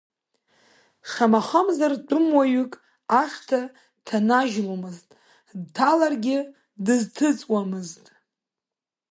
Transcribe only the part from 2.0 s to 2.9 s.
тәымуаҩык